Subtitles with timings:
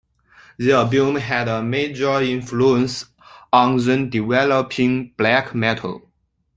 [0.57, 3.05] The album had a major influence
[3.53, 6.09] on then-developing black metal.